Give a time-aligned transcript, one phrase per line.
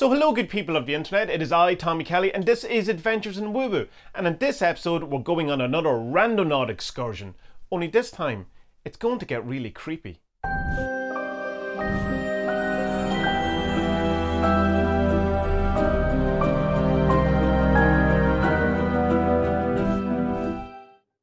[0.00, 1.28] So, hello, good people of the internet.
[1.28, 3.86] It is I, Tommy Kelly, and this is Adventures in Woo Woo.
[4.14, 7.34] And in this episode, we're going on another randonaut excursion.
[7.70, 8.46] Only this time,
[8.82, 10.22] it's going to get really creepy.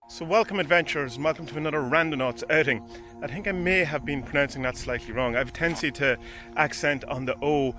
[0.08, 2.88] So, welcome, adventurers, and welcome to another Randonauts outing.
[3.24, 5.34] I think I may have been pronouncing that slightly wrong.
[5.34, 6.20] I have a tendency to
[6.56, 7.74] accent on the O,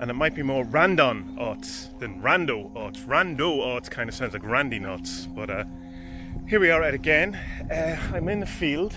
[0.00, 3.04] and it might be more Randon Aughts than Rando Aughts.
[3.04, 5.64] Rando Aughts kind of sounds like Randy Nuts, but uh,
[6.48, 7.34] here we are at again.
[7.70, 8.94] Uh, I'm in the field,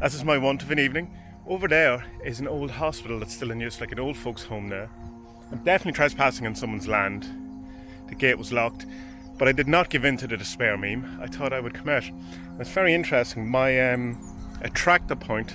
[0.00, 1.14] as is my wont of an evening.
[1.46, 4.68] Over there is an old hospital that's still in use, like an old folks' home
[4.68, 4.90] there.
[5.52, 7.26] I'm definitely trespassing on someone's land.
[8.08, 8.86] The gate was locked.
[9.38, 11.18] But I did not give in to the despair meme.
[11.20, 12.04] I thought I would come out.
[12.58, 13.46] It's very interesting.
[13.46, 14.18] My um,
[14.62, 15.54] attractor point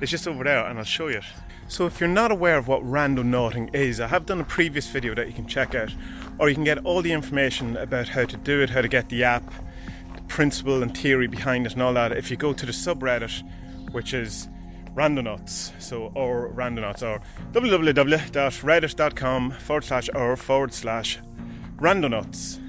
[0.00, 1.24] is just over there, and I'll show you it.
[1.66, 5.14] So, if you're not aware of what randonauting is, I have done a previous video
[5.14, 5.94] that you can check out,
[6.38, 9.08] or you can get all the information about how to do it, how to get
[9.08, 9.52] the app,
[10.14, 12.12] the principle and theory behind it, and all that.
[12.12, 13.42] If you go to the subreddit,
[13.92, 14.48] which is
[14.94, 17.20] randonauts, so or randonauts, or
[17.52, 21.18] www.reddit.com forward slash or forward slash
[21.76, 22.60] randonauts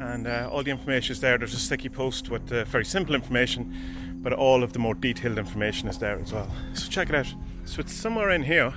[0.00, 1.38] and uh, all the information is there.
[1.38, 3.74] There's a sticky post with uh, very simple information,
[4.22, 6.50] but all of the more detailed information is there as well.
[6.74, 7.32] So check it out.
[7.64, 8.72] So it's somewhere in here.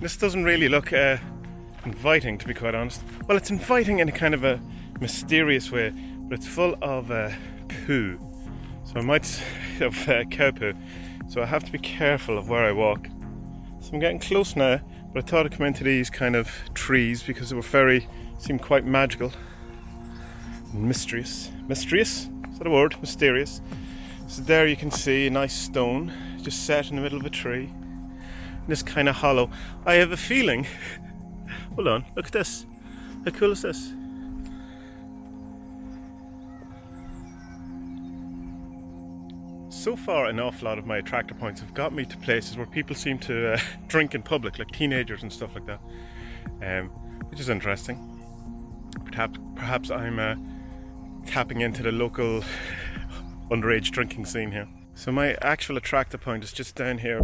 [0.00, 1.18] this doesn't really look uh,
[1.84, 3.02] inviting, to be quite honest.
[3.26, 4.60] Well, it's inviting in a kind of a
[5.00, 7.30] mysterious way, but it's full of uh,
[7.68, 8.18] poo.
[8.84, 9.26] So I might
[9.78, 10.74] have uh, cow poo.
[11.28, 13.08] So I have to be careful of where I walk.
[13.80, 14.80] So I'm getting close now,
[15.12, 18.62] but I thought I'd come into these kind of trees because they were very, seemed
[18.62, 19.32] quite magical
[20.72, 21.50] mysterious.
[21.68, 22.30] Mysterious?
[22.50, 22.96] Is that a word?
[23.00, 23.60] Mysterious.
[24.26, 26.12] So there you can see a nice stone
[26.42, 27.72] just set in the middle of a tree.
[28.68, 29.50] This kind of hollow.
[29.86, 30.66] I have a feeling.
[31.74, 32.66] Hold on, look at this.
[33.24, 33.92] How cool is this?
[39.70, 42.66] So far, an awful lot of my attractor points have got me to places where
[42.66, 43.58] people seem to uh,
[43.88, 45.80] drink in public, like teenagers and stuff like that,
[46.62, 46.88] um,
[47.30, 47.98] which is interesting.
[49.06, 50.36] Perhaps, perhaps I'm uh,
[51.26, 52.44] tapping into the local
[53.50, 54.68] underage drinking scene here.
[54.94, 57.20] So my actual attractor point is just down here.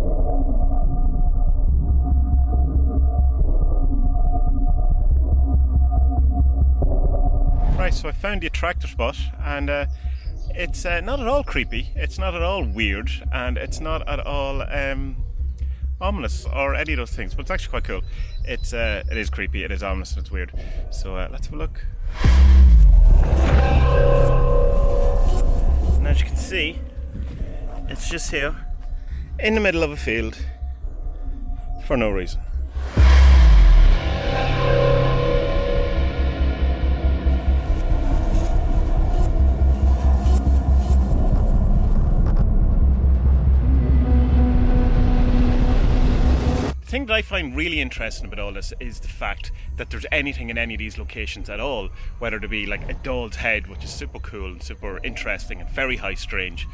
[7.79, 9.87] Right, so I found the attractor spot, and uh,
[10.51, 11.93] it's uh, not at all creepy.
[11.95, 15.23] It's not at all weird, and it's not at all um,
[16.01, 17.35] ominous or any of those things.
[17.35, 18.03] But it's actually quite cool.
[18.45, 19.63] It's uh, it is creepy.
[19.63, 20.53] It is ominous, and it's weird.
[20.91, 21.85] So uh, let's have a look.
[25.95, 26.81] And as you can see,
[27.89, 28.55] it's just here
[29.39, 30.39] in the middle of a field
[31.87, 32.41] for no reason.
[46.81, 50.07] The thing that I find really interesting about all this is the fact that there's
[50.11, 53.67] anything in any of these locations at all, whether it be like a doll's head,
[53.67, 56.67] which is super cool and super interesting and very high strange,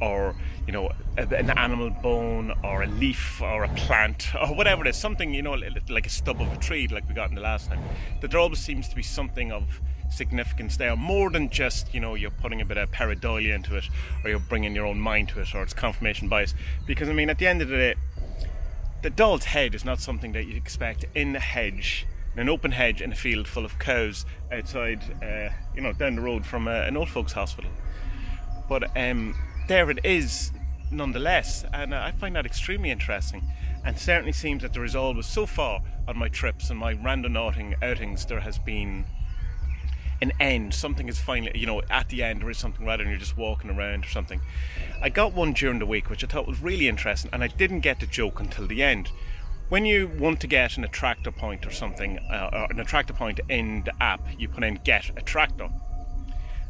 [0.00, 0.34] or
[0.66, 4.96] you know an animal bone or a leaf or a plant or whatever it is,
[4.96, 5.56] something you know
[5.88, 7.82] like a stub of a tree, like we got in the last time.
[8.20, 9.80] That there always seems to be something of
[10.10, 13.88] significance there, more than just you know you're putting a bit of pareidolia into it,
[14.24, 16.54] or you're bringing your own mind to it, or it's confirmation bias.
[16.86, 17.94] Because I mean, at the end of the day
[19.06, 22.72] the doll's head is not something that you expect in a hedge, in an open
[22.72, 26.66] hedge in a field full of cows outside, uh, you know, down the road from
[26.66, 27.70] uh, an old folks' hospital.
[28.68, 29.36] But um,
[29.66, 30.52] there it is,
[30.90, 33.42] nonetheless, and uh, I find that extremely interesting.
[33.84, 37.80] And certainly seems that there is always, so far on my trips and my randonauting
[37.82, 39.04] outings, there has been
[40.20, 40.74] an end.
[40.74, 43.36] Something is finally, you know, at the end there is something rather than you're just
[43.36, 44.40] walking around or something.
[45.00, 47.80] I got one during the week which I thought was really interesting, and I didn't
[47.80, 49.10] get the joke until the end.
[49.68, 53.40] When you want to get an attractor point or something, uh, or an attractor point
[53.48, 55.68] in the app, you put in get attractor,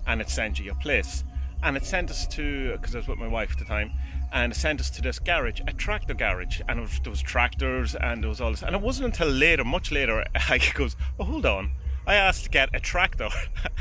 [0.06, 1.24] and it sends you your place.
[1.62, 3.92] And it sent us to because I was with my wife at the time,
[4.32, 7.94] and it sent us to this garage, a tractor garage, and was, there was tractors
[7.94, 8.62] and there was all this.
[8.62, 11.72] And it wasn't until later, much later, I goes, "Oh, hold on."
[12.06, 13.28] I asked to get a tractor,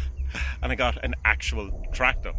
[0.64, 2.34] and I got an actual tractor.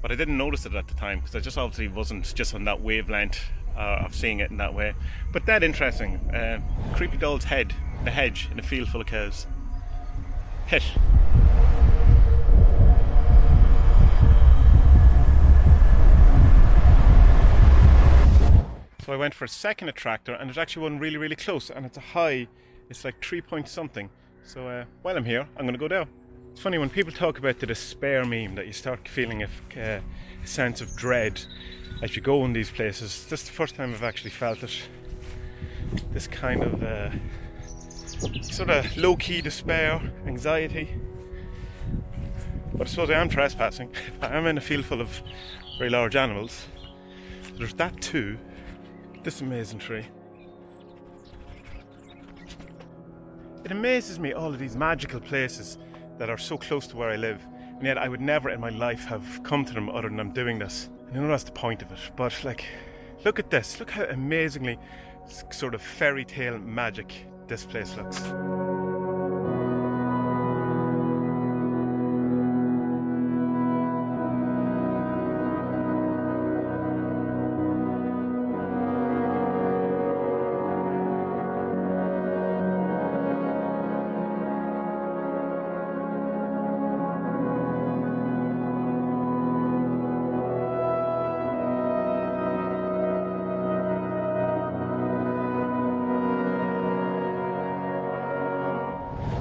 [0.00, 2.64] But I didn't notice it at the time because I just obviously wasn't just on
[2.64, 3.40] that wavelength
[3.76, 4.94] uh, of seeing it in that way.
[5.32, 6.16] But that interesting.
[6.30, 6.60] Uh,
[6.94, 9.46] creepy doll's head, the hedge in a field full of cows.
[10.66, 10.82] Hit.
[19.04, 21.84] So I went for a second attractor, and there's actually one really, really close, and
[21.84, 22.48] it's a high
[22.88, 24.08] It's like three point something.
[24.42, 26.08] So uh, while I'm here, I'm going to go down.
[26.52, 30.00] It's funny when people talk about the despair meme that you start feeling a, uh,
[30.42, 31.44] a sense of dread
[32.02, 33.26] as you go in these places.
[33.26, 34.88] This is the first time I've actually felt it.
[36.12, 37.10] This kind of uh,
[38.40, 40.88] sort of low key despair, anxiety.
[42.72, 43.90] But I suppose I am trespassing.
[44.22, 45.20] I am in a field full of
[45.76, 46.64] very large animals.
[47.58, 48.38] There's that too.
[49.24, 50.04] This amazing tree.
[53.64, 55.78] It amazes me all of these magical places
[56.18, 57.40] that are so close to where I live,
[57.70, 60.32] and yet I would never in my life have come to them other than I'm
[60.32, 60.90] doing this.
[61.08, 62.66] And I know that's the point of it, but like,
[63.24, 63.80] look at this.
[63.80, 64.78] Look how amazingly
[65.50, 68.22] sort of fairy tale magic this place looks.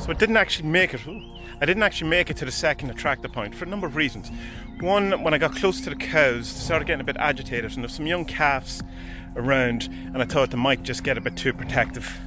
[0.03, 0.99] So I didn't actually make it.
[1.61, 4.29] I didn't actually make it to the second attractor point for a number of reasons.
[4.81, 7.83] One, when I got close to the cows, they started getting a bit agitated, and
[7.83, 8.83] there's some young calves
[9.37, 9.83] around,
[10.13, 12.19] and I thought they might just get a bit too protective.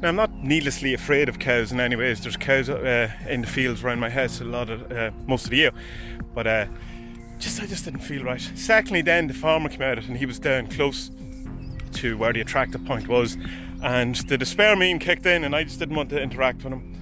[0.00, 2.20] Now I'm not needlessly afraid of cows in any ways.
[2.20, 5.50] There's cows uh, in the fields around my house a lot of uh, most of
[5.50, 5.72] the year,
[6.36, 6.66] but uh,
[7.40, 8.48] just I just didn't feel right.
[8.54, 11.10] Secondly, then the farmer came out and he was down close
[11.94, 13.36] to where the attractor point was,
[13.82, 16.94] and the despair meme kicked in, and I just didn't want to interact with him.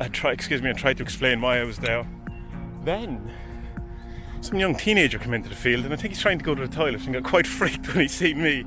[0.00, 2.08] I tried, excuse me, I tried to explain why I was there.
[2.84, 3.30] Then
[4.40, 6.66] some young teenager came into the field, and I think he's trying to go to
[6.66, 8.64] the toilet and got quite freaked when he seen me.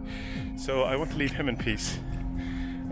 [0.56, 1.98] So I want to leave him in peace.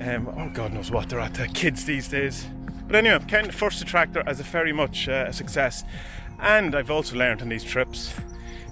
[0.02, 2.48] Um, oh, God knows what they're at, uh, kids these days.
[2.88, 5.84] But anyway, I'm counting the first attractor as a very much uh, a success.
[6.40, 8.12] And I've also learned on these trips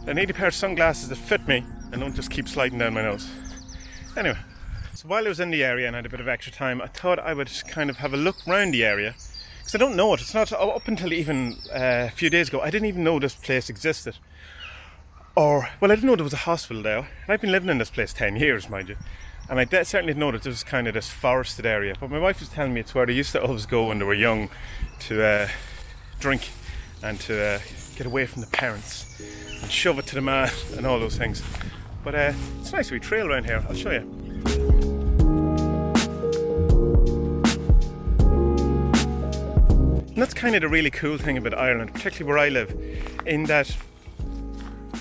[0.04, 2.80] that I need a pair of sunglasses that fit me and don't just keep sliding
[2.80, 3.30] down my nose.
[4.18, 4.38] Anyway,
[4.96, 6.88] so while I was in the area and had a bit of extra time, I
[6.88, 9.14] thought I would kind of have a look around the area
[9.70, 10.22] because I don't know it.
[10.22, 12.60] It's not up until even uh, a few days ago.
[12.60, 14.18] I didn't even know this place existed.
[15.36, 16.98] Or, well, I didn't know there was a hospital there.
[16.98, 18.96] And I've been living in this place 10 years, mind you.
[19.48, 21.94] And I de- certainly didn't know that there was kind of this forested area.
[22.00, 24.06] But my wife was telling me it's where they used to always go when they
[24.06, 24.50] were young
[25.02, 25.50] to uh,
[26.20, 26.50] drink
[27.04, 27.60] and to uh,
[27.96, 29.22] get away from the parents
[29.62, 31.44] and shove it to the man and all those things.
[32.04, 33.64] But uh, it's a nice wee trail around here.
[33.70, 34.19] I'll show you.
[40.30, 42.70] That's kind of the really cool thing about Ireland, particularly where I live,
[43.26, 43.76] in that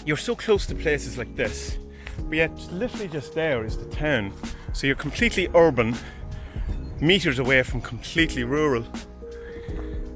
[0.06, 1.76] you're so close to places like this,
[2.16, 4.32] but yet literally just there is the town.
[4.72, 5.94] So you're completely urban,
[7.02, 8.84] meters away from completely rural,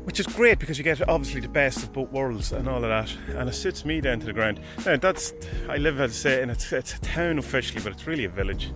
[0.04, 2.88] which is great because you get obviously the best of both worlds and all of
[2.88, 4.60] that, and it suits me down to the ground.
[4.86, 5.34] Now that's
[5.68, 8.30] I live as I say, and it's it's a town officially, but it's really a
[8.30, 8.70] village.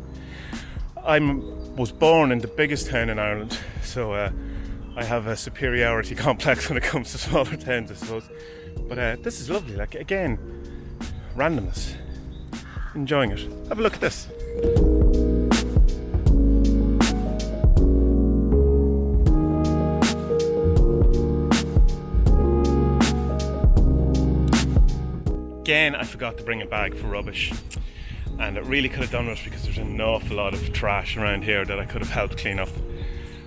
[1.02, 4.12] I was born in the biggest town in Ireland, so.
[4.12, 4.32] Uh,
[4.96, 8.24] I have a superiority complex when it comes to smaller towns, I suppose.
[8.88, 9.76] But uh, this is lovely.
[9.76, 10.38] Like again,
[11.36, 11.94] randomness.
[12.94, 13.40] Enjoying it.
[13.68, 14.26] Have a look at this.
[25.60, 27.52] Again, I forgot to bring a bag for rubbish.
[28.38, 31.44] And it really could have done it because there's an awful lot of trash around
[31.44, 32.68] here that I could have helped clean up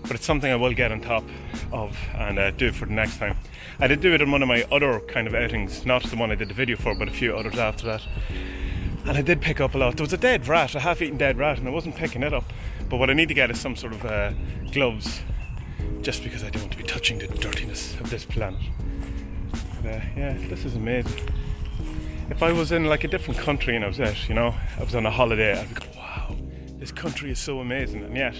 [0.09, 1.23] but it's something I will get on top
[1.71, 3.37] of and uh, do for the next time.
[3.79, 6.31] I did do it in one of my other kind of outings, not the one
[6.31, 8.01] I did the video for, but a few others after that.
[9.05, 9.97] And I did pick up a lot.
[9.97, 12.33] There was a dead rat, a half eaten dead rat, and I wasn't picking it
[12.33, 12.51] up.
[12.89, 14.31] But what I need to get is some sort of uh,
[14.71, 15.21] gloves,
[16.01, 18.59] just because I don't want to be touching the dirtiness of this planet.
[19.51, 21.29] But, uh, yeah, this is amazing.
[22.31, 24.83] If I was in like a different country and I was out, you know, I
[24.83, 26.35] was on a holiday, I'd be go, wow,
[26.79, 28.03] this country is so amazing.
[28.03, 28.35] And yet,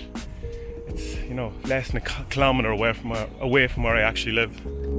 [1.29, 4.59] you know less than a kilometre away from where, away from where I actually live.